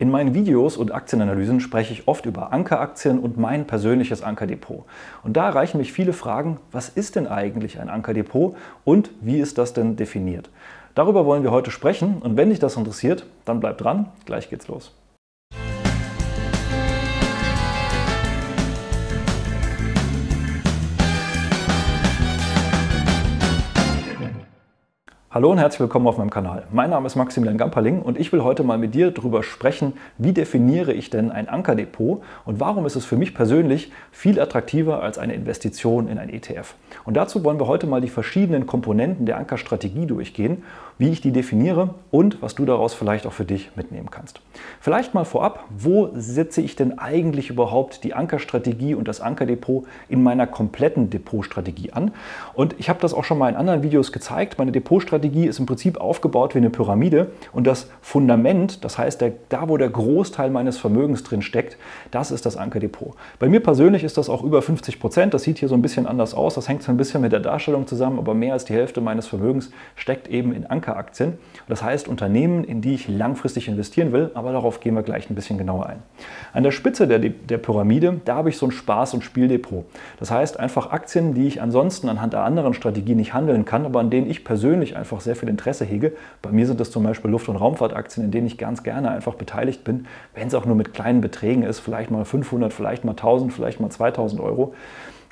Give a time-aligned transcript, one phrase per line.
[0.00, 4.84] In meinen Videos und Aktienanalysen spreche ich oft über Ankeraktien und mein persönliches Ankerdepot.
[5.24, 9.58] Und da erreichen mich viele Fragen, was ist denn eigentlich ein Ankerdepot und wie ist
[9.58, 10.50] das denn definiert?
[10.94, 14.68] Darüber wollen wir heute sprechen und wenn dich das interessiert, dann bleib dran, gleich geht's
[14.68, 14.94] los.
[25.30, 26.62] Hallo und herzlich willkommen auf meinem Kanal.
[26.72, 30.32] Mein Name ist Maximilian Gamperling und ich will heute mal mit dir darüber sprechen, wie
[30.32, 35.18] definiere ich denn ein Ankerdepot und warum ist es für mich persönlich viel attraktiver als
[35.18, 36.76] eine Investition in ein ETF.
[37.04, 40.62] Und dazu wollen wir heute mal die verschiedenen Komponenten der Ankerstrategie durchgehen,
[40.96, 44.40] wie ich die definiere und was du daraus vielleicht auch für dich mitnehmen kannst.
[44.80, 50.22] Vielleicht mal vorab, wo setze ich denn eigentlich überhaupt die Ankerstrategie und das Ankerdepot in
[50.22, 52.12] meiner kompletten Depotstrategie an?
[52.54, 54.56] Und ich habe das auch schon mal in anderen Videos gezeigt.
[54.56, 59.20] Meine Depotstrategie Strategie ist im Prinzip aufgebaut wie eine Pyramide und das Fundament, das heißt,
[59.20, 61.76] der, da wo der Großteil meines Vermögens drin steckt,
[62.12, 63.14] das ist das Ankerdepot.
[63.40, 65.34] Bei mir persönlich ist das auch über 50 Prozent.
[65.34, 66.54] Das sieht hier so ein bisschen anders aus.
[66.54, 69.26] Das hängt so ein bisschen mit der Darstellung zusammen, aber mehr als die Hälfte meines
[69.26, 71.38] Vermögens steckt eben in Ankeraktien.
[71.68, 75.34] Das heißt Unternehmen, in die ich langfristig investieren will, aber darauf gehen wir gleich ein
[75.34, 76.02] bisschen genauer ein.
[76.52, 79.84] An der Spitze der, der Pyramide, da habe ich so ein Spaß- und Spieldepot.
[80.20, 84.00] Das heißt einfach Aktien, die ich ansonsten anhand der anderen Strategien nicht handeln kann, aber
[84.00, 86.12] an denen ich persönlich einfach einfach sehr viel Interesse hege.
[86.42, 89.34] Bei mir sind das zum Beispiel Luft- und Raumfahrtaktien, in denen ich ganz gerne einfach
[89.34, 93.12] beteiligt bin, wenn es auch nur mit kleinen Beträgen ist, vielleicht mal 500, vielleicht mal
[93.12, 94.74] 1000, vielleicht mal 2000 Euro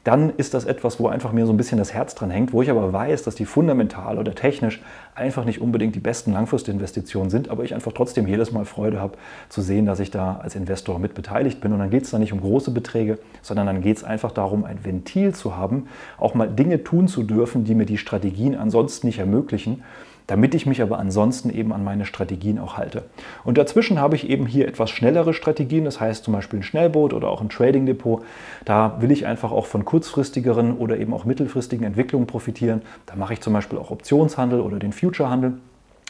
[0.06, 2.62] dann ist das etwas, wo einfach mir so ein bisschen das Herz dran hängt, wo
[2.62, 4.80] ich aber weiß, dass die fundamental oder technisch
[5.16, 9.18] einfach nicht unbedingt die besten Langfristinvestitionen sind, aber ich einfach trotzdem jedes Mal Freude habe
[9.48, 11.72] zu sehen, dass ich da als Investor mit beteiligt bin.
[11.72, 14.64] Und dann geht es da nicht um große Beträge, sondern dann geht es einfach darum,
[14.64, 19.08] ein Ventil zu haben, auch mal Dinge tun zu dürfen, die mir die Strategien ansonsten
[19.08, 19.82] nicht ermöglichen
[20.27, 23.05] damit ich mich aber ansonsten eben an meine Strategien auch halte.
[23.44, 27.12] Und dazwischen habe ich eben hier etwas schnellere Strategien, das heißt zum Beispiel ein Schnellboot
[27.12, 28.24] oder auch ein Trading Depot.
[28.64, 32.83] Da will ich einfach auch von kurzfristigeren oder eben auch mittelfristigen Entwicklungen profitieren.
[33.06, 35.55] Da mache ich zum Beispiel auch Optionshandel oder den Future-Handel.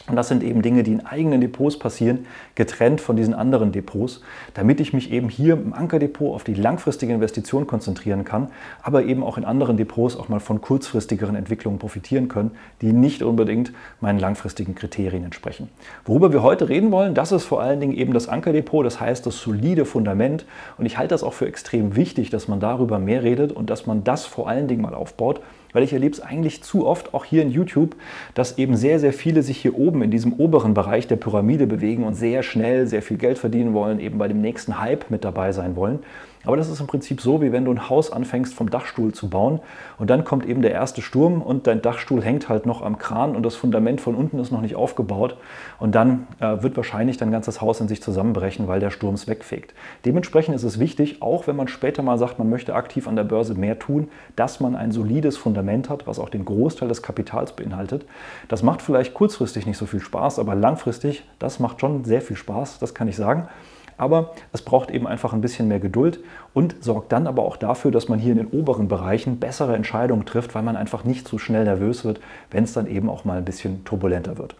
[0.05, 4.21] Und das sind eben Dinge, die in eigenen Depots passieren, getrennt von diesen anderen Depots,
[4.53, 8.47] damit ich mich eben hier im Ankerdepot auf die langfristige Investition konzentrieren kann,
[8.81, 13.21] aber eben auch in anderen Depots auch mal von kurzfristigeren Entwicklungen profitieren können, die nicht
[13.21, 15.67] unbedingt meinen langfristigen Kriterien entsprechen.
[16.05, 19.25] Worüber wir heute reden wollen, das ist vor allen Dingen eben das Ankerdepot, das heißt
[19.25, 20.45] das solide Fundament.
[20.77, 23.85] Und ich halte das auch für extrem wichtig, dass man darüber mehr redet und dass
[23.85, 25.41] man das vor allen Dingen mal aufbaut
[25.73, 27.95] weil ich erlebe es eigentlich zu oft, auch hier in YouTube,
[28.33, 32.03] dass eben sehr, sehr viele sich hier oben in diesem oberen Bereich der Pyramide bewegen
[32.03, 35.51] und sehr schnell sehr viel Geld verdienen wollen, eben bei dem nächsten Hype mit dabei
[35.51, 35.99] sein wollen.
[36.47, 39.29] Aber das ist im Prinzip so, wie wenn du ein Haus anfängst vom Dachstuhl zu
[39.29, 39.59] bauen
[39.97, 43.35] und dann kommt eben der erste Sturm und dein Dachstuhl hängt halt noch am Kran
[43.35, 45.35] und das Fundament von unten ist noch nicht aufgebaut
[45.77, 49.27] und dann äh, wird wahrscheinlich dein ganzes Haus in sich zusammenbrechen, weil der Sturm es
[49.27, 49.73] wegfegt.
[50.05, 53.25] Dementsprechend ist es wichtig, auch wenn man später mal sagt, man möchte aktiv an der
[53.25, 54.07] Börse mehr tun,
[54.37, 58.05] dass man ein solides Fundament hat, was auch den Großteil des Kapitals beinhaltet.
[58.47, 62.37] Das macht vielleicht kurzfristig nicht so viel Spaß, aber langfristig, das macht schon sehr viel
[62.37, 63.49] Spaß, das kann ich sagen.
[63.97, 66.19] Aber es braucht eben einfach ein bisschen mehr Geduld
[66.53, 70.25] und sorgt dann aber auch dafür, dass man hier in den oberen Bereichen bessere Entscheidungen
[70.25, 72.19] trifft, weil man einfach nicht zu schnell nervös wird,
[72.51, 74.55] wenn es dann eben auch mal ein bisschen turbulenter wird.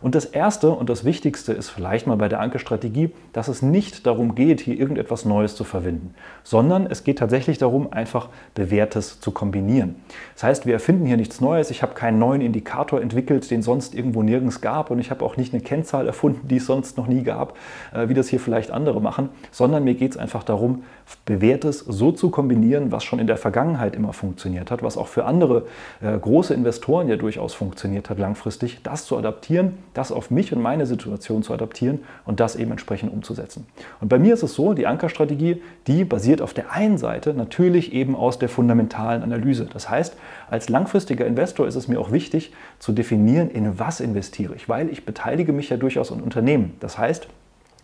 [0.00, 4.06] Und das Erste und das Wichtigste ist vielleicht mal bei der Ankerstrategie, dass es nicht
[4.06, 6.14] darum geht, hier irgendetwas Neues zu verwenden,
[6.44, 9.96] sondern es geht tatsächlich darum, einfach Bewährtes zu kombinieren.
[10.34, 11.70] Das heißt, wir erfinden hier nichts Neues.
[11.70, 15.36] Ich habe keinen neuen Indikator entwickelt, den sonst irgendwo nirgends gab und ich habe auch
[15.36, 17.56] nicht eine Kennzahl erfunden, die es sonst noch nie gab,
[17.92, 20.84] äh, wie das hier vielleicht andere machen, sondern mir geht es einfach darum,
[21.24, 25.24] Bewährtes so zu kombinieren, was schon in der Vergangenheit immer funktioniert hat, was auch für
[25.24, 25.66] andere
[26.00, 30.62] äh, große Investoren ja durchaus funktioniert hat langfristig, das zu adaptieren das auf mich und
[30.62, 33.66] meine Situation zu adaptieren und das eben entsprechend umzusetzen.
[34.00, 37.92] Und bei mir ist es so, die Ankerstrategie, die basiert auf der einen Seite natürlich
[37.92, 39.66] eben aus der fundamentalen Analyse.
[39.72, 40.16] Das heißt,
[40.50, 44.88] als langfristiger Investor ist es mir auch wichtig zu definieren, in was investiere ich, weil
[44.88, 46.74] ich beteilige mich ja durchaus an Unternehmen.
[46.78, 47.26] Das heißt,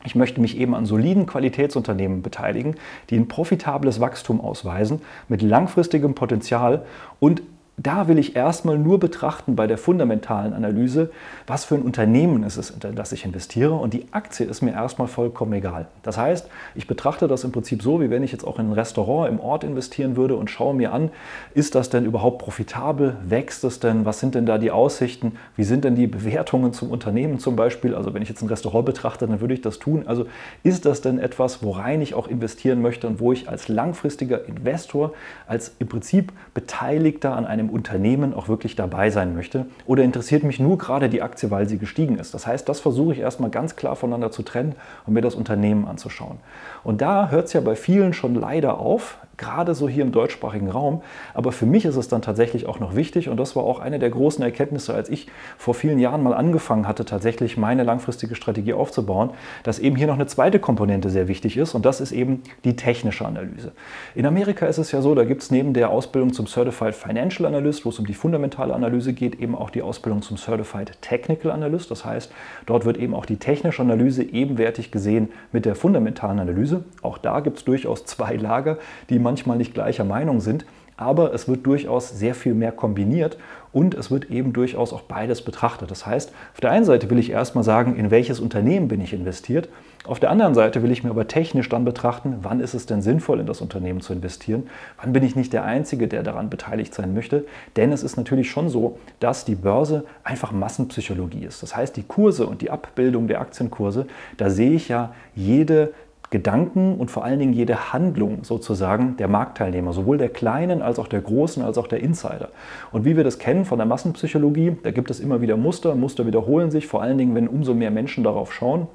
[0.05, 2.77] ich möchte mich eben an soliden Qualitätsunternehmen beteiligen,
[3.11, 6.85] die ein profitables Wachstum ausweisen, mit langfristigem Potenzial
[7.21, 7.43] und
[7.77, 11.11] da will ich erstmal nur betrachten bei der fundamentalen Analyse,
[11.47, 13.75] was für ein Unternehmen ist es, in das ich investiere.
[13.75, 15.87] Und die Aktie ist mir erstmal vollkommen egal.
[16.03, 18.73] Das heißt, ich betrachte das im Prinzip so, wie wenn ich jetzt auch in ein
[18.73, 21.11] Restaurant im Ort investieren würde und schaue mir an,
[21.55, 23.17] ist das denn überhaupt profitabel?
[23.25, 24.05] Wächst es denn?
[24.05, 25.33] Was sind denn da die Aussichten?
[25.57, 27.95] Wie sind denn die Bewertungen zum Unternehmen zum Beispiel?
[27.97, 30.05] Also wenn ich jetzt ein Restaurant betrachte, dann würde ich das tun.
[30.07, 30.27] Also
[30.63, 35.13] ist das denn etwas, worein ich auch investieren möchte und wo ich als langfristiger Investor,
[35.49, 40.43] als im Prinzip Beteiligter an einem einem Unternehmen auch wirklich dabei sein möchte oder interessiert
[40.43, 42.35] mich nur gerade die Aktie, weil sie gestiegen ist.
[42.35, 44.75] Das heißt, das versuche ich erstmal ganz klar voneinander zu trennen
[45.07, 46.39] und mir das Unternehmen anzuschauen.
[46.83, 50.71] Und da hört es ja bei vielen schon leider auf gerade so hier im deutschsprachigen
[50.71, 51.03] Raum.
[51.35, 53.99] Aber für mich ist es dann tatsächlich auch noch wichtig und das war auch eine
[53.99, 55.29] der großen Erkenntnisse, als ich
[55.59, 59.31] vor vielen Jahren mal angefangen hatte, tatsächlich meine langfristige Strategie aufzubauen,
[59.63, 62.77] dass eben hier noch eine zweite Komponente sehr wichtig ist und das ist eben die
[62.77, 63.73] technische Analyse.
[64.15, 67.47] In Amerika ist es ja so, da gibt es neben der Ausbildung zum Certified Financial
[67.47, 71.51] Analyst, wo es um die fundamentale Analyse geht, eben auch die Ausbildung zum Certified Technical
[71.51, 71.91] Analyst.
[71.91, 72.33] Das heißt,
[72.67, 76.85] dort wird eben auch die technische Analyse ebenwertig gesehen mit der fundamentalen Analyse.
[77.03, 78.79] Auch da gibt es durchaus zwei Lager,
[79.11, 80.65] die manchmal nicht gleicher Meinung sind,
[80.97, 83.37] aber es wird durchaus sehr viel mehr kombiniert
[83.73, 85.91] und es wird eben durchaus auch beides betrachtet.
[85.91, 89.13] Das heißt, auf der einen Seite will ich erstmal sagen, in welches Unternehmen bin ich
[89.13, 89.69] investiert.
[90.07, 93.03] Auf der anderen Seite will ich mir aber technisch dann betrachten, wann ist es denn
[93.03, 94.69] sinnvoll, in das Unternehmen zu investieren?
[95.01, 97.47] Wann bin ich nicht der Einzige, der daran beteiligt sein möchte?
[97.75, 101.63] Denn es ist natürlich schon so, dass die Börse einfach Massenpsychologie ist.
[101.63, 104.07] Das heißt, die Kurse und die Abbildung der Aktienkurse,
[104.37, 105.93] da sehe ich ja jede
[106.35, 111.07] Gedanken und vor allen Dingen jede Handlung sozusagen der Marktteilnehmer, sowohl der kleinen als auch
[111.07, 112.49] der großen als auch der Insider.
[112.91, 116.27] Und wie wir das kennen von der Massenpsychologie, da gibt es immer wieder Muster, Muster
[116.27, 118.89] wiederholen sich, vor allen Dingen, wenn umso mehr Menschen darauf schauen.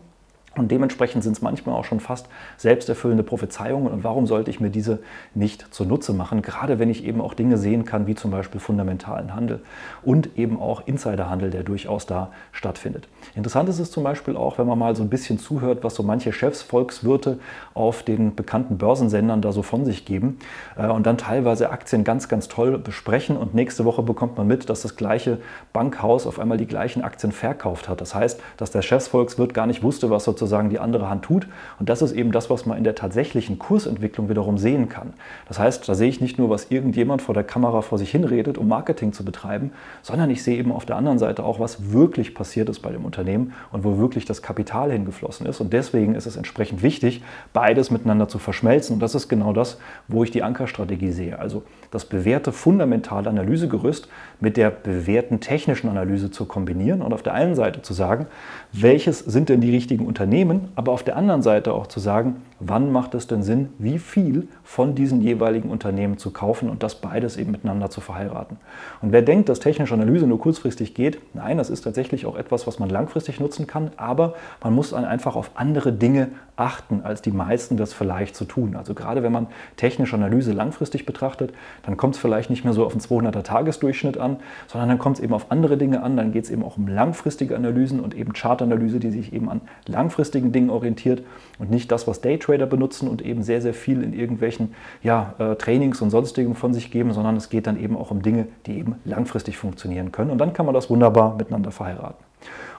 [0.60, 2.28] Und dementsprechend sind es manchmal auch schon fast
[2.58, 3.92] selbsterfüllende Prophezeiungen.
[3.92, 5.00] Und warum sollte ich mir diese
[5.34, 6.42] nicht zunutze machen?
[6.42, 9.62] Gerade wenn ich eben auch Dinge sehen kann, wie zum Beispiel fundamentalen Handel
[10.04, 13.08] und eben auch Insiderhandel, der durchaus da stattfindet.
[13.36, 16.04] Interessant ist es zum Beispiel auch, wenn man mal so ein bisschen zuhört, was so
[16.04, 17.40] manche Chefs, Volkswirte
[17.74, 20.40] auf den bekannten Börsensendern da so von sich geben
[20.78, 23.38] äh, und dann teilweise Aktien ganz, ganz toll besprechen.
[23.38, 25.38] Und nächste Woche bekommt man mit, dass das gleiche
[25.74, 28.02] Bankhaus auf einmal die gleichen Aktien verkauft hat.
[28.02, 31.48] Das heißt, dass der Chefsvolkswirt gar nicht wusste, was sozusagen sozusagen die andere Hand tut.
[31.80, 35.13] Und das ist eben das, was man in der tatsächlichen Kursentwicklung wiederum sehen kann.
[35.48, 38.57] Das heißt, da sehe ich nicht nur, was irgendjemand vor der Kamera vor sich hinredet,
[38.57, 42.34] um Marketing zu betreiben, sondern ich sehe eben auf der anderen Seite auch, was wirklich
[42.34, 45.62] passiert ist bei dem Unternehmen und wo wirklich das Kapital hingeflossen ist.
[45.62, 47.22] Und deswegen ist es entsprechend wichtig,
[47.54, 48.96] beides miteinander zu verschmelzen.
[48.96, 51.38] Und das ist genau das, wo ich die Ankerstrategie sehe.
[51.38, 54.07] Also das bewährte fundamentale Analysegerüst
[54.39, 58.27] mit der bewährten technischen Analyse zu kombinieren und auf der einen Seite zu sagen,
[58.71, 62.92] welches sind denn die richtigen Unternehmen, aber auf der anderen Seite auch zu sagen, wann
[62.92, 67.38] macht es denn Sinn, wie viel von diesen jeweiligen Unternehmen zu kaufen und das beides
[67.38, 68.58] eben miteinander zu verheiraten.
[69.02, 72.68] Und wer denkt, dass technische Analyse nur kurzfristig geht, nein, das ist tatsächlich auch etwas,
[72.68, 77.22] was man langfristig nutzen kann, aber man muss dann einfach auf andere Dinge achten, als
[77.22, 78.76] die meisten das vielleicht zu tun.
[78.76, 79.48] Also gerade wenn man
[79.78, 81.54] technische Analyse langfristig betrachtet,
[81.84, 85.18] dann kommt es vielleicht nicht mehr so auf den 200er Tagesdurchschnitt an, sondern dann kommt
[85.18, 88.14] es eben auf andere Dinge an, dann geht es eben auch um langfristige Analysen und
[88.14, 91.24] eben Chartanalyse, die sich eben an langfristigen Dingen orientiert
[91.58, 94.74] und nicht das, was Daytrader Trader benutzen und eben sehr, sehr viel in irgendwelchen
[95.04, 98.22] ja, äh, Trainings und sonstigem von sich geben, sondern es geht dann eben auch um
[98.22, 100.31] Dinge, die eben langfristig funktionieren können.
[100.31, 102.24] Und dann kann man das wunderbar miteinander verheiraten.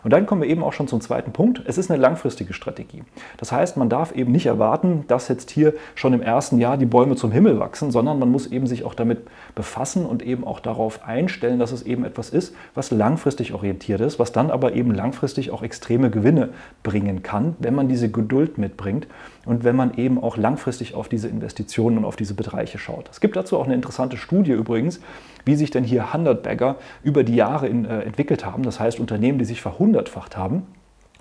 [0.03, 1.63] Und dann kommen wir eben auch schon zum zweiten Punkt.
[1.67, 3.03] Es ist eine langfristige Strategie.
[3.37, 6.87] Das heißt, man darf eben nicht erwarten, dass jetzt hier schon im ersten Jahr die
[6.87, 10.61] Bäume zum Himmel wachsen, sondern man muss eben sich auch damit befassen und eben auch
[10.61, 14.93] darauf einstellen, dass es eben etwas ist, was langfristig orientiert ist, was dann aber eben
[14.95, 16.51] langfristig auch extreme Gewinne
[16.83, 19.07] bringen kann, wenn man diese Geduld mitbringt
[19.47, 23.09] und wenn man eben auch langfristig auf diese Investitionen und auf diese Bereiche schaut.
[23.11, 25.01] Es gibt dazu auch eine interessante Studie übrigens,
[25.45, 28.63] wie sich denn hier 100 Bagger über die Jahre in, äh, entwickelt haben.
[28.63, 30.67] Das heißt Unternehmen, die sich verhundertfacht haben.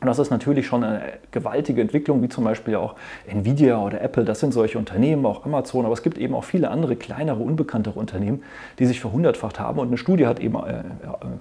[0.02, 1.02] Und das ist natürlich schon eine
[1.32, 2.96] gewaltige Entwicklung, wie zum Beispiel auch
[3.28, 4.24] Nvidia oder Apple.
[4.24, 5.84] Das sind solche Unternehmen, auch Amazon.
[5.84, 8.44] Aber es gibt eben auch viele andere kleinere, unbekanntere Unternehmen,
[8.80, 9.80] die sich verhundertfacht haben.
[9.80, 10.84] Und eine Studie hat eben äh,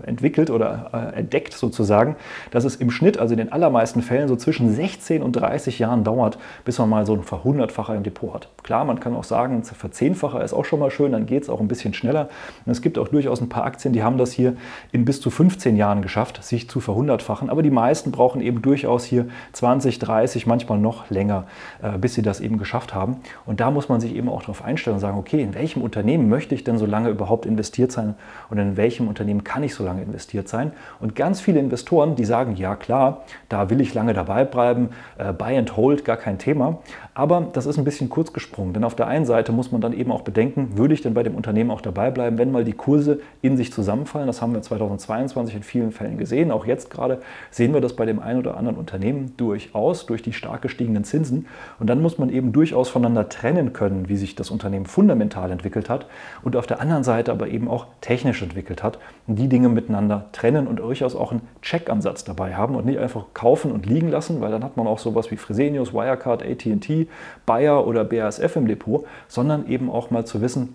[0.07, 2.17] entwickelt oder äh, entdeckt sozusagen,
[2.51, 6.03] dass es im Schnitt, also in den allermeisten Fällen, so zwischen 16 und 30 Jahren
[6.03, 8.49] dauert, bis man mal so ein Verhundertfacher im Depot hat.
[8.65, 11.49] Klar, man kann auch sagen, ein Verzehnfacher ist auch schon mal schön, dann geht es
[11.49, 12.29] auch ein bisschen schneller.
[12.67, 14.57] Und es gibt auch durchaus ein paar Aktien, die haben das hier
[14.91, 17.51] in bis zu 15 Jahren geschafft, sich zu verhundertfachen.
[17.51, 21.45] Aber die meisten brauchen eben eben durchaus hier 20, 30, manchmal noch länger,
[21.83, 23.19] äh, bis sie das eben geschafft haben.
[23.47, 26.29] Und da muss man sich eben auch darauf einstellen und sagen, okay, in welchem Unternehmen
[26.29, 28.15] möchte ich denn so lange überhaupt investiert sein
[28.51, 30.73] und in welchem Unternehmen kann ich so lange investiert sein?
[30.99, 34.89] Und ganz viele Investoren, die sagen, ja klar, da will ich lange dabei bleiben,
[35.19, 36.79] äh, buy and hold, gar kein Thema.
[37.19, 39.93] Aber das ist ein bisschen kurz gesprungen, denn auf der einen Seite muss man dann
[39.93, 42.75] eben auch bedenken, würde ich denn bei dem Unternehmen auch dabei bleiben, wenn mal die
[42.75, 44.29] Kurse in sich zusammenfallen?
[44.29, 46.53] Das haben wir 2022 in vielen Fällen gesehen.
[46.53, 47.21] Auch jetzt gerade
[47.51, 51.47] sehen wir das bei dem einen oder anderen Unternehmen durchaus durch die stark gestiegenen Zinsen.
[51.81, 55.91] Und dann muss man eben durchaus voneinander trennen können, wie sich das Unternehmen fundamental entwickelt
[55.91, 56.07] hat
[56.45, 59.01] und auf der anderen Seite aber eben auch technisch entwickelt hat.
[59.27, 63.25] Und die Dinge miteinander trennen und durchaus auch einen Checkansatz dabei haben und nicht einfach
[63.35, 67.08] kaufen und liegen lassen, weil dann hat man auch sowas wie Fresenius, Wirecard, AT&T,
[67.47, 70.75] Bayer oder BASF im Depot, sondern eben auch mal zu wissen,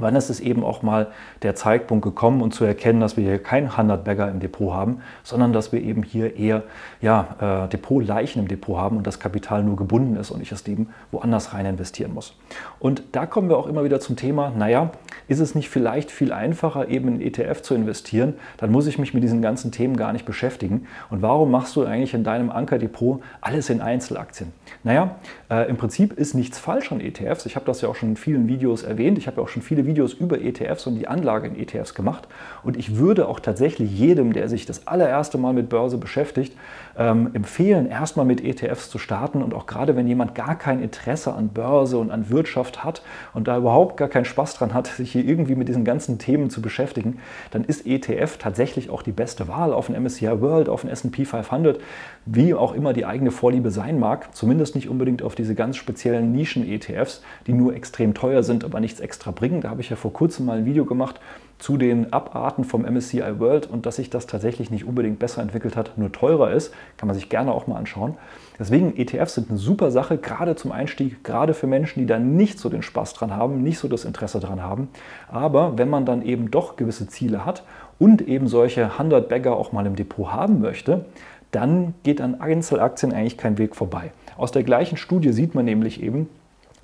[0.00, 1.08] Wann ist es eben auch mal
[1.42, 5.52] der Zeitpunkt gekommen und zu erkennen, dass wir hier kein 100-Bagger im Depot haben, sondern
[5.52, 6.64] dass wir eben hier eher
[7.00, 10.66] ja, äh, Depotleichen im Depot haben und das Kapital nur gebunden ist und ich es
[10.66, 12.36] eben woanders rein investieren muss.
[12.80, 14.90] Und da kommen wir auch immer wieder zum Thema, naja,
[15.28, 18.34] ist es nicht vielleicht viel einfacher, eben in ETF zu investieren?
[18.56, 20.86] Dann muss ich mich mit diesen ganzen Themen gar nicht beschäftigen.
[21.08, 24.52] Und warum machst du eigentlich in deinem Ankerdepot alles in Einzelaktien?
[24.82, 25.16] Naja,
[25.50, 27.46] äh, im Prinzip ist nichts falsch an ETFs.
[27.46, 29.18] Ich habe das ja auch schon in vielen Videos erwähnt.
[29.18, 32.28] Ich habe ja auch schon viele Videos über ETFs und die Anlage in ETFs gemacht.
[32.62, 36.56] Und ich würde auch tatsächlich jedem, der sich das allererste Mal mit Börse beschäftigt,
[36.96, 39.42] ähm, empfehlen, erstmal mit ETFs zu starten.
[39.42, 43.48] Und auch gerade wenn jemand gar kein Interesse an Börse und an Wirtschaft hat und
[43.48, 46.62] da überhaupt gar keinen Spaß dran hat, sich hier irgendwie mit diesen ganzen Themen zu
[46.62, 47.18] beschäftigen,
[47.50, 51.24] dann ist ETF tatsächlich auch die beste Wahl auf den MSCI World, auf den S&P
[51.24, 51.80] 500,
[52.26, 54.34] wie auch immer die eigene Vorliebe sein mag.
[54.34, 59.00] Zumindest nicht unbedingt auf diese ganz speziellen Nischen-ETFs, die nur extrem teuer sind, aber nichts
[59.00, 59.60] extra bringen.
[59.60, 61.18] Da habe ich ja vor kurzem mal ein Video gemacht
[61.58, 65.74] zu den Abarten vom MSCI World und dass sich das tatsächlich nicht unbedingt besser entwickelt
[65.74, 68.14] hat, nur teurer ist, kann man sich gerne auch mal anschauen.
[68.56, 72.60] Deswegen ETFs sind eine super Sache, gerade zum Einstieg, gerade für Menschen, die da nicht
[72.60, 74.86] so den Spaß dran haben, nicht so das Interesse dran haben.
[75.28, 77.64] Aber wenn man dann eben doch gewisse Ziele hat
[77.98, 81.04] und eben solche 100 Bagger auch mal im Depot haben möchte,
[81.50, 84.12] dann geht an Einzelaktien eigentlich kein Weg vorbei.
[84.36, 86.28] Aus der gleichen Studie sieht man nämlich eben,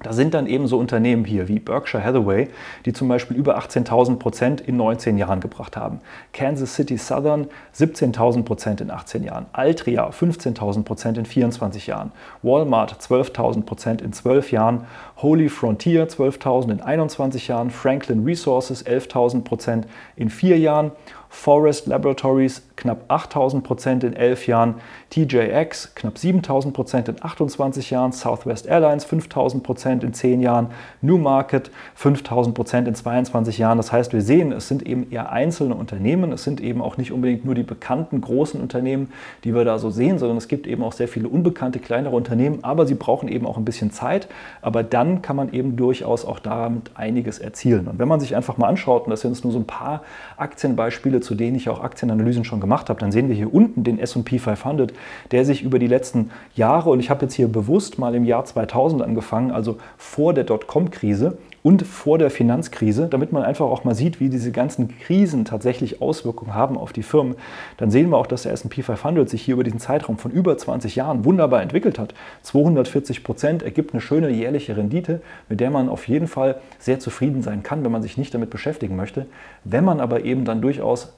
[0.02, 2.48] da sind dann eben so Unternehmen hier wie Berkshire Hathaway,
[2.86, 6.00] die zum Beispiel über 18.000 Prozent in 19 Jahren gebracht haben.
[6.32, 9.46] Kansas City Southern 17.000 Prozent in 18 Jahren.
[9.52, 12.12] Altria 15.000 Prozent in 24 Jahren.
[12.42, 14.86] Walmart 12.000 Prozent in 12 Jahren.
[15.22, 17.70] Holy Frontier 12.000 in 21 Jahren.
[17.70, 19.86] Franklin Resources 11.000 Prozent
[20.16, 20.92] in 4 Jahren.
[21.32, 24.74] Forest Laboratories knapp 8000 Prozent in 11 Jahren,
[25.10, 30.68] TJX knapp 7000 Prozent in 28 Jahren, Southwest Airlines 5000 Prozent in 10 Jahren,
[31.02, 33.76] New Market 5000 Prozent in 22 Jahren.
[33.76, 37.12] Das heißt, wir sehen, es sind eben eher einzelne Unternehmen, es sind eben auch nicht
[37.12, 39.12] unbedingt nur die bekannten großen Unternehmen,
[39.44, 42.64] die wir da so sehen, sondern es gibt eben auch sehr viele unbekannte kleinere Unternehmen,
[42.64, 44.26] aber sie brauchen eben auch ein bisschen Zeit.
[44.62, 47.88] Aber dann kann man eben durchaus auch damit einiges erzielen.
[47.88, 50.02] Und wenn man sich einfach mal anschaut, und das sind jetzt nur so ein paar
[50.36, 53.98] Aktienbeispiele, zu denen ich auch Aktienanalysen schon gemacht habe, dann sehen wir hier unten den
[53.98, 54.92] S&P 500,
[55.32, 58.44] der sich über die letzten Jahre, und ich habe jetzt hier bewusst mal im Jahr
[58.44, 63.94] 2000 angefangen, also vor der Dotcom-Krise, und vor der Finanzkrise, damit man einfach auch mal
[63.94, 67.36] sieht, wie diese ganzen Krisen tatsächlich Auswirkungen haben auf die Firmen,
[67.76, 70.56] dann sehen wir auch, dass der S&P 500 sich hier über diesen Zeitraum von über
[70.56, 72.14] 20 Jahren wunderbar entwickelt hat.
[72.42, 77.42] 240 Prozent ergibt eine schöne jährliche Rendite, mit der man auf jeden Fall sehr zufrieden
[77.42, 79.26] sein kann, wenn man sich nicht damit beschäftigen möchte.
[79.64, 81.12] Wenn man aber eben dann durchaus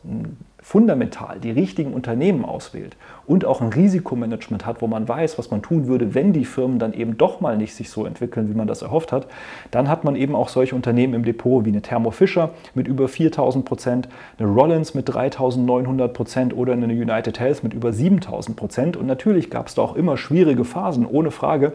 [0.63, 5.61] fundamental die richtigen Unternehmen auswählt und auch ein Risikomanagement hat, wo man weiß, was man
[5.61, 8.69] tun würde, wenn die Firmen dann eben doch mal nicht sich so entwickeln, wie man
[8.69, 9.27] das erhofft hat,
[9.73, 13.09] dann hat man eben auch solche Unternehmen im Depot wie eine Thermo Fisher mit über
[13.09, 18.97] 4000 Prozent, eine Rollins mit 3900 Prozent oder eine United Health mit über 7000 Prozent.
[18.97, 21.73] Und natürlich gab es da auch immer schwierige Phasen, ohne Frage.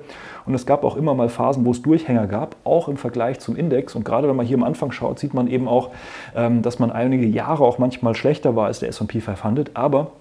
[0.47, 3.55] Und es gab auch immer mal Phasen, wo es Durchhänger gab, auch im Vergleich zum
[3.55, 3.95] Index.
[3.95, 5.91] Und gerade wenn man hier am Anfang schaut, sieht man eben auch,
[6.35, 9.71] ähm, dass man einige Jahre auch manchmal schlechter war als der SP 500.
[9.75, 10.11] Aber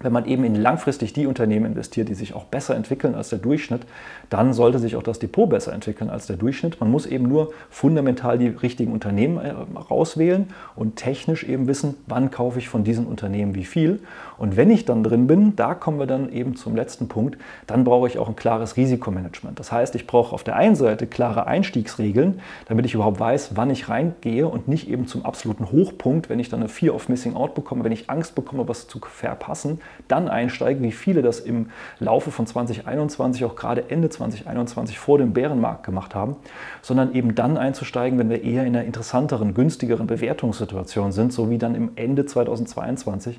[0.00, 3.38] wenn man eben in langfristig die Unternehmen investiert, die sich auch besser entwickeln als der
[3.38, 3.82] Durchschnitt,
[4.30, 6.80] dann sollte sich auch das Depot besser entwickeln als der Durchschnitt.
[6.80, 9.52] Man muss eben nur fundamental die richtigen Unternehmen äh,
[9.90, 14.00] rauswählen und technisch eben wissen, wann kaufe ich von diesen Unternehmen wie viel.
[14.36, 17.84] Und wenn ich dann drin bin, da kommen wir dann eben zum letzten Punkt, dann
[17.84, 19.58] brauche ich auch ein klares Risikomanagement.
[19.58, 23.70] Das heißt, ich brauche auf der einen Seite klare Einstiegsregeln, damit ich überhaupt weiß, wann
[23.70, 27.34] ich reingehe und nicht eben zum absoluten Hochpunkt, wenn ich dann eine Fear of Missing
[27.34, 31.70] Out bekomme, wenn ich Angst bekomme, was zu verpassen, dann einsteigen, wie viele das im
[31.98, 36.36] Laufe von 2021, auch gerade Ende 2021 vor dem Bärenmarkt gemacht haben,
[36.82, 41.58] sondern eben dann einzusteigen, wenn wir eher in einer interessanteren, günstigeren Bewertungssituation sind, so wie
[41.58, 43.38] dann im Ende 2022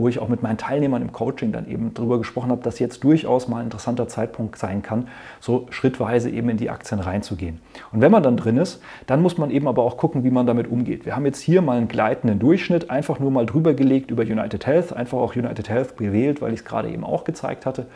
[0.00, 3.04] wo ich auch mit meinen Teilnehmern im Coaching dann eben darüber gesprochen habe, dass jetzt
[3.04, 5.08] durchaus mal ein interessanter Zeitpunkt sein kann,
[5.40, 7.60] so schrittweise eben in die Aktien reinzugehen.
[7.92, 10.46] Und wenn man dann drin ist, dann muss man eben aber auch gucken, wie man
[10.46, 11.04] damit umgeht.
[11.04, 14.66] Wir haben jetzt hier mal einen gleitenden Durchschnitt, einfach nur mal drüber gelegt über United
[14.66, 17.86] Health, einfach auch United Health gewählt, weil ich es gerade eben auch gezeigt hatte.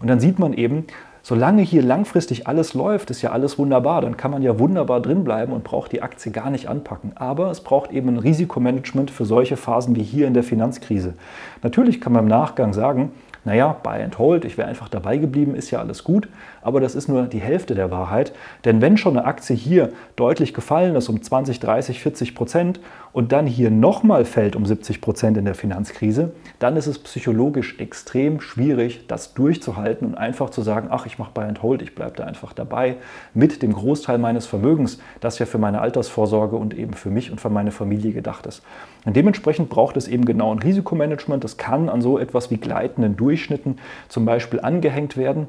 [0.00, 0.86] Und dann sieht man eben,
[1.24, 4.02] solange hier langfristig alles läuft, ist ja alles wunderbar.
[4.02, 7.12] Dann kann man ja wunderbar drin bleiben und braucht die Aktie gar nicht anpacken.
[7.16, 11.14] Aber es braucht eben ein Risikomanagement für solche Phasen wie hier in der Finanzkrise.
[11.62, 13.10] Natürlich kann man im Nachgang sagen,
[13.44, 16.28] naja, Buy and Hold, ich wäre einfach dabei geblieben, ist ja alles gut,
[16.62, 18.32] aber das ist nur die Hälfte der Wahrheit.
[18.64, 22.80] Denn wenn schon eine Aktie hier deutlich gefallen ist um 20, 30, 40 Prozent
[23.12, 27.78] und dann hier nochmal fällt um 70 Prozent in der Finanzkrise, dann ist es psychologisch
[27.78, 31.94] extrem schwierig, das durchzuhalten und einfach zu sagen, ach, ich mache Buy and Hold, ich
[31.94, 32.96] bleibe da einfach dabei
[33.34, 37.40] mit dem Großteil meines Vermögens, das ja für meine Altersvorsorge und eben für mich und
[37.40, 38.62] für meine Familie gedacht ist.
[39.04, 41.44] Und dementsprechend braucht es eben genau ein Risikomanagement.
[41.44, 45.48] Das kann an so etwas wie gleitenden Durchschnitten zum Beispiel angehängt werden.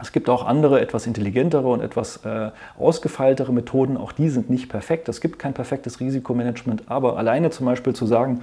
[0.00, 3.96] Es gibt auch andere, etwas intelligentere und etwas äh, ausgefeiltere Methoden.
[3.96, 5.08] Auch die sind nicht perfekt.
[5.08, 6.84] Es gibt kein perfektes Risikomanagement.
[6.90, 8.40] Aber alleine zum Beispiel zu sagen,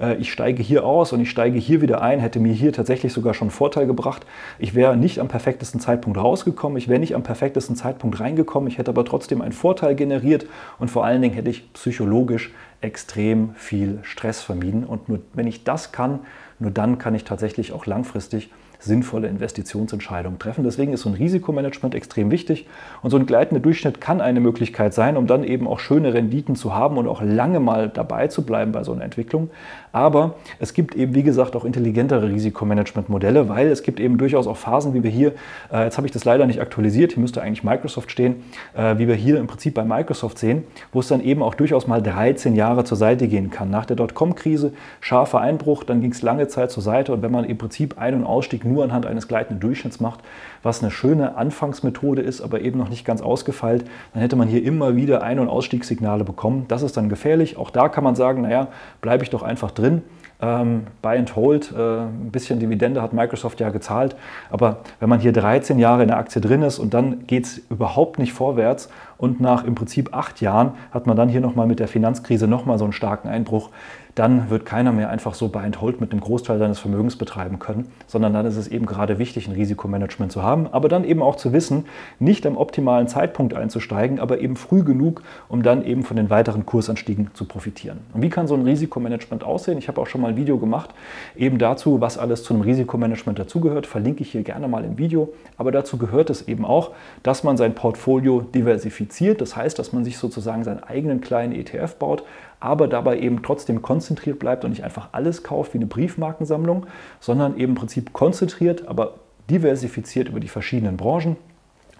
[0.00, 3.12] äh, ich steige hier aus und ich steige hier wieder ein, hätte mir hier tatsächlich
[3.12, 4.24] sogar schon Vorteil gebracht.
[4.60, 6.78] Ich wäre nicht am perfektesten Zeitpunkt rausgekommen.
[6.78, 8.68] Ich wäre nicht am perfektesten Zeitpunkt reingekommen.
[8.68, 10.46] Ich hätte aber trotzdem einen Vorteil generiert.
[10.78, 14.84] Und vor allen Dingen hätte ich psychologisch extrem viel Stress vermieden.
[14.84, 16.20] Und nur wenn ich das kann,
[16.60, 18.50] nur dann kann ich tatsächlich auch langfristig
[18.80, 20.64] sinnvolle Investitionsentscheidungen treffen.
[20.64, 22.66] Deswegen ist so ein Risikomanagement extrem wichtig
[23.02, 26.56] und so ein gleitender Durchschnitt kann eine Möglichkeit sein, um dann eben auch schöne Renditen
[26.56, 29.50] zu haben und auch lange mal dabei zu bleiben bei so einer Entwicklung.
[29.92, 34.56] Aber es gibt eben, wie gesagt, auch intelligentere Risikomanagementmodelle, weil es gibt eben durchaus auch
[34.56, 35.32] Phasen, wie wir hier,
[35.72, 38.44] äh, jetzt habe ich das leider nicht aktualisiert, hier müsste eigentlich Microsoft stehen,
[38.76, 41.86] äh, wie wir hier im Prinzip bei Microsoft sehen, wo es dann eben auch durchaus
[41.86, 43.70] mal 13 Jahre zur Seite gehen kann.
[43.70, 47.44] Nach der Dotcom-Krise, scharfer Einbruch, dann ging es lange Zeit zur Seite und wenn man
[47.44, 50.20] im Prinzip Ein- und Ausstieg nur anhand eines gleitenden Durchschnitts macht,
[50.62, 54.62] was eine schöne Anfangsmethode ist, aber eben noch nicht ganz ausgefeilt, dann hätte man hier
[54.62, 56.66] immer wieder Ein- und Ausstiegssignale bekommen.
[56.68, 57.56] Das ist dann gefährlich.
[57.56, 58.68] Auch da kann man sagen, naja,
[59.00, 60.02] bleibe ich doch einfach drin.
[60.42, 64.16] Ähm, buy and Hold, äh, ein bisschen Dividende hat Microsoft ja gezahlt,
[64.50, 67.58] aber wenn man hier 13 Jahre in der Aktie drin ist und dann geht es
[67.68, 68.88] überhaupt nicht vorwärts
[69.20, 72.78] und nach im Prinzip acht Jahren hat man dann hier nochmal mit der Finanzkrise nochmal
[72.78, 73.70] so einen starken Einbruch,
[74.14, 77.58] dann wird keiner mehr einfach so Buy and Hold mit einem Großteil seines Vermögens betreiben
[77.58, 81.22] können, sondern dann ist es eben gerade wichtig, ein Risikomanagement zu haben, aber dann eben
[81.22, 81.84] auch zu wissen,
[82.18, 86.66] nicht am optimalen Zeitpunkt einzusteigen, aber eben früh genug, um dann eben von den weiteren
[86.66, 87.98] Kursanstiegen zu profitieren.
[88.12, 89.78] Und wie kann so ein Risikomanagement aussehen?
[89.78, 90.90] Ich habe auch schon mal ein Video gemacht,
[91.36, 95.32] eben dazu, was alles zu einem Risikomanagement dazugehört, verlinke ich hier gerne mal im Video,
[95.56, 96.90] aber dazu gehört es eben auch,
[97.22, 99.09] dass man sein Portfolio diversifiziert,
[99.40, 102.24] das heißt, dass man sich sozusagen seinen eigenen kleinen ETF baut,
[102.60, 106.86] aber dabei eben trotzdem konzentriert bleibt und nicht einfach alles kauft wie eine Briefmarkensammlung,
[107.20, 109.14] sondern eben im Prinzip konzentriert, aber
[109.50, 111.36] diversifiziert über die verschiedenen Branchen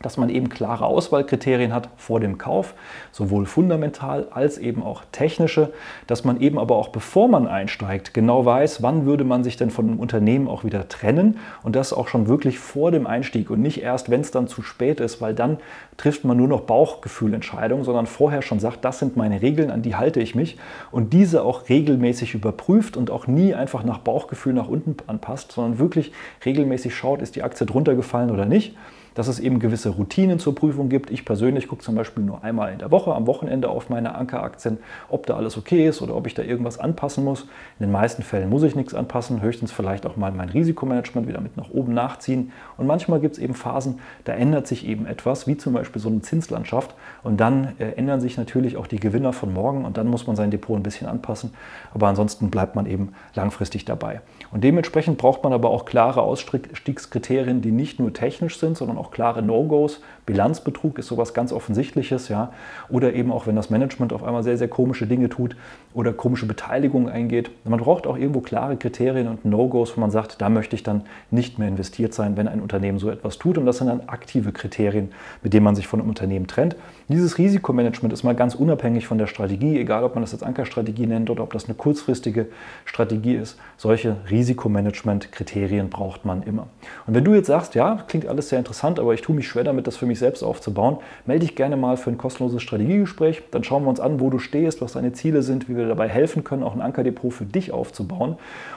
[0.02, 2.72] dass man eben klare Auswahlkriterien hat vor dem Kauf,
[3.12, 5.74] sowohl fundamental als eben auch technische,
[6.06, 9.68] dass man eben aber auch bevor man einsteigt genau weiß, wann würde man sich denn
[9.68, 13.60] von einem Unternehmen auch wieder trennen und das auch schon wirklich vor dem Einstieg und
[13.60, 15.58] nicht erst, wenn es dann zu spät ist, weil dann
[15.98, 19.96] trifft man nur noch Bauchgefühlentscheidungen, sondern vorher schon sagt, das sind meine Regeln, an die
[19.96, 20.56] halte ich mich
[20.90, 25.78] und diese auch regelmäßig überprüft und auch nie einfach nach Bauchgefühl nach unten anpasst, sondern
[25.78, 28.74] wirklich regelmäßig schaut, ist die Aktie drunter gefallen oder nicht
[29.14, 31.10] dass es eben gewisse Routinen zur Prüfung gibt.
[31.10, 34.78] Ich persönlich gucke zum Beispiel nur einmal in der Woche am Wochenende auf meine Ankeraktien,
[35.08, 37.42] ob da alles okay ist oder ob ich da irgendwas anpassen muss.
[37.78, 41.40] In den meisten Fällen muss ich nichts anpassen, höchstens vielleicht auch mal mein Risikomanagement wieder
[41.40, 42.52] mit nach oben nachziehen.
[42.76, 46.08] Und manchmal gibt es eben Phasen, da ändert sich eben etwas, wie zum Beispiel so
[46.08, 46.94] eine Zinslandschaft.
[47.22, 50.36] Und dann äh, ändern sich natürlich auch die Gewinner von morgen und dann muss man
[50.36, 51.52] sein Depot ein bisschen anpassen.
[51.94, 54.20] Aber ansonsten bleibt man eben langfristig dabei.
[54.52, 59.10] Und dementsprechend braucht man aber auch klare Ausstiegskriterien, die nicht nur technisch sind, sondern auch
[59.10, 60.00] klare No-Gos.
[60.26, 62.52] Bilanzbetrug ist sowas ganz Offensichtliches, ja.
[62.88, 65.56] Oder eben auch, wenn das Management auf einmal sehr, sehr komische Dinge tut
[65.92, 67.50] oder komische Beteiligungen eingeht.
[67.64, 71.02] Man braucht auch irgendwo klare Kriterien und No-Gos, wo man sagt, da möchte ich dann
[71.30, 73.58] nicht mehr investiert sein, wenn ein Unternehmen so etwas tut.
[73.58, 75.10] Und das sind dann aktive Kriterien,
[75.42, 76.76] mit denen man sich von einem Unternehmen trennt.
[77.08, 81.06] Dieses Risikomanagement ist mal ganz unabhängig von der Strategie, egal ob man das jetzt Ankerstrategie
[81.06, 82.46] nennt oder ob das eine kurzfristige
[82.84, 83.58] Strategie ist.
[83.76, 86.68] Solche Risikomanagement-Kriterien braucht man immer.
[87.06, 89.64] Und wenn du jetzt sagst, ja, klingt alles sehr interessant, aber ich tue mich schwer
[89.64, 93.42] damit, das für mich selbst aufzubauen, melde dich gerne mal für ein kostenloses Strategiegespräch.
[93.50, 96.08] Dann schauen wir uns an, wo du stehst, was deine Ziele sind, wie wir dabei
[96.08, 98.36] helfen können, auch ein Ankerdepot für dich aufzubauen.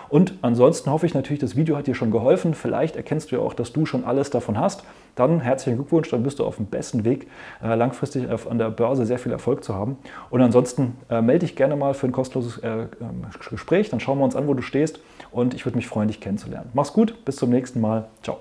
[0.09, 2.53] Und ansonsten hoffe ich natürlich, das Video hat dir schon geholfen.
[2.53, 4.83] Vielleicht erkennst du ja auch, dass du schon alles davon hast.
[5.15, 7.27] Dann herzlichen Glückwunsch, dann bist du auf dem besten Weg,
[7.63, 9.97] äh, langfristig an der Börse sehr viel Erfolg zu haben.
[10.29, 13.89] Und ansonsten äh, melde dich gerne mal für ein kostenloses äh, ähm, Gespräch.
[13.89, 14.99] Dann schauen wir uns an, wo du stehst.
[15.31, 16.69] Und ich würde mich freuen, dich kennenzulernen.
[16.73, 18.05] Mach's gut, bis zum nächsten Mal.
[18.21, 18.37] Ciao.